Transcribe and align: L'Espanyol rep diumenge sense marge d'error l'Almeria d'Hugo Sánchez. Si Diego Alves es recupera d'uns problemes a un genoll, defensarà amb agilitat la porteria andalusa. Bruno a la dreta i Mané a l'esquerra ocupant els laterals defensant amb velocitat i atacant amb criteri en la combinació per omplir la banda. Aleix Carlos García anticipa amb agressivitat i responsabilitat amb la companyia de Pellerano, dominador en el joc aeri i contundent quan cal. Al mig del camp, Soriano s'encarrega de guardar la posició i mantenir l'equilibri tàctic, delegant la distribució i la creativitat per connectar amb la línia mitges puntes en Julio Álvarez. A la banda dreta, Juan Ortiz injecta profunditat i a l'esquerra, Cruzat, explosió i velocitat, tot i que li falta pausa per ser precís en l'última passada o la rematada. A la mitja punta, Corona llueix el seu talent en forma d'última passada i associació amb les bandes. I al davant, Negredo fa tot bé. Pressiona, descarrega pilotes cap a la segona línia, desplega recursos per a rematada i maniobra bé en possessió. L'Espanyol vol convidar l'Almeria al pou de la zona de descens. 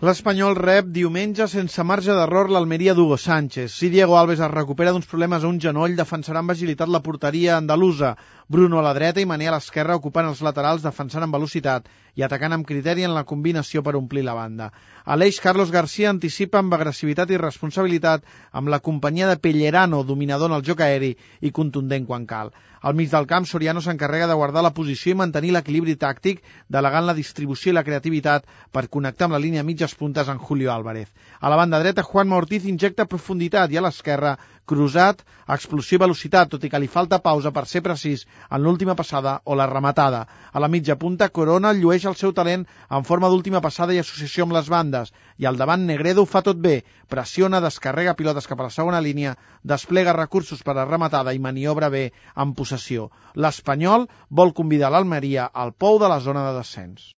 L'Espanyol 0.00 0.54
rep 0.56 0.86
diumenge 0.96 1.44
sense 1.52 1.84
marge 1.84 2.14
d'error 2.16 2.48
l'Almeria 2.48 2.94
d'Hugo 2.96 3.18
Sánchez. 3.20 3.74
Si 3.74 3.90
Diego 3.92 4.14
Alves 4.16 4.40
es 4.40 4.48
recupera 4.48 4.94
d'uns 4.96 5.08
problemes 5.10 5.44
a 5.44 5.50
un 5.52 5.58
genoll, 5.60 5.92
defensarà 5.98 6.40
amb 6.40 6.54
agilitat 6.54 6.88
la 6.88 7.02
porteria 7.04 7.58
andalusa. 7.58 8.14
Bruno 8.48 8.78
a 8.80 8.82
la 8.86 8.94
dreta 8.96 9.20
i 9.20 9.26
Mané 9.28 9.50
a 9.50 9.52
l'esquerra 9.52 9.98
ocupant 10.00 10.30
els 10.30 10.40
laterals 10.42 10.80
defensant 10.82 11.26
amb 11.26 11.36
velocitat 11.36 11.92
i 12.16 12.24
atacant 12.24 12.56
amb 12.56 12.66
criteri 12.66 13.04
en 13.04 13.12
la 13.14 13.26
combinació 13.28 13.84
per 13.84 13.94
omplir 13.98 14.24
la 14.24 14.34
banda. 14.34 14.70
Aleix 15.04 15.38
Carlos 15.44 15.70
García 15.70 16.08
anticipa 16.10 16.58
amb 16.58 16.72
agressivitat 16.74 17.30
i 17.30 17.38
responsabilitat 17.38 18.24
amb 18.56 18.72
la 18.72 18.80
companyia 18.80 19.28
de 19.28 19.36
Pellerano, 19.36 20.02
dominador 20.02 20.50
en 20.50 20.56
el 20.56 20.64
joc 20.66 20.80
aeri 20.80 21.12
i 21.40 21.52
contundent 21.52 22.08
quan 22.08 22.24
cal. 22.26 22.50
Al 22.80 22.96
mig 22.96 23.10
del 23.12 23.26
camp, 23.28 23.44
Soriano 23.44 23.82
s'encarrega 23.84 24.26
de 24.26 24.34
guardar 24.34 24.62
la 24.64 24.72
posició 24.72 25.12
i 25.12 25.18
mantenir 25.20 25.52
l'equilibri 25.52 25.98
tàctic, 26.00 26.40
delegant 26.68 27.04
la 27.06 27.14
distribució 27.14 27.70
i 27.70 27.74
la 27.76 27.84
creativitat 27.84 28.46
per 28.72 28.88
connectar 28.88 29.28
amb 29.28 29.36
la 29.36 29.42
línia 29.44 29.64
mitges 29.90 29.98
puntes 29.98 30.28
en 30.28 30.38
Julio 30.38 30.72
Álvarez. 30.72 31.08
A 31.40 31.48
la 31.48 31.56
banda 31.56 31.80
dreta, 31.80 32.02
Juan 32.02 32.32
Ortiz 32.32 32.64
injecta 32.64 33.06
profunditat 33.06 33.72
i 33.72 33.78
a 33.78 33.82
l'esquerra, 33.82 34.38
Cruzat, 34.66 35.24
explosió 35.48 35.96
i 35.96 36.00
velocitat, 36.00 36.48
tot 36.50 36.64
i 36.64 36.70
que 36.70 36.78
li 36.78 36.86
falta 36.86 37.18
pausa 37.18 37.50
per 37.50 37.66
ser 37.66 37.82
precís 37.82 38.26
en 38.50 38.62
l'última 38.62 38.94
passada 38.94 39.40
o 39.44 39.56
la 39.56 39.66
rematada. 39.66 40.26
A 40.52 40.60
la 40.60 40.68
mitja 40.68 40.96
punta, 40.96 41.28
Corona 41.28 41.72
llueix 41.72 42.06
el 42.06 42.14
seu 42.14 42.32
talent 42.32 42.66
en 42.88 43.04
forma 43.04 43.28
d'última 43.28 43.60
passada 43.60 43.94
i 43.94 43.98
associació 43.98 44.46
amb 44.46 44.54
les 44.54 44.70
bandes. 44.70 45.12
I 45.38 45.46
al 45.46 45.58
davant, 45.58 45.86
Negredo 45.86 46.24
fa 46.24 46.42
tot 46.42 46.60
bé. 46.62 46.84
Pressiona, 47.08 47.60
descarrega 47.60 48.14
pilotes 48.14 48.46
cap 48.46 48.60
a 48.60 48.68
la 48.68 48.76
segona 48.78 49.00
línia, 49.00 49.36
desplega 49.64 50.14
recursos 50.14 50.62
per 50.62 50.76
a 50.78 50.86
rematada 50.86 51.34
i 51.34 51.42
maniobra 51.42 51.90
bé 51.90 52.12
en 52.36 52.54
possessió. 52.54 53.10
L'Espanyol 53.34 54.06
vol 54.28 54.54
convidar 54.54 54.92
l'Almeria 54.92 55.50
al 55.50 55.72
pou 55.72 55.98
de 55.98 56.08
la 56.08 56.20
zona 56.20 56.46
de 56.46 56.58
descens. 56.60 57.08